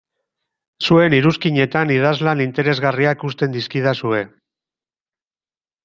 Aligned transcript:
Zuen 0.87 1.15
iruzkinetan 1.17 1.93
idazlan 1.97 2.43
interesgarriak 2.47 3.29
uzten 3.33 3.57
dizkidazue. 3.61 4.27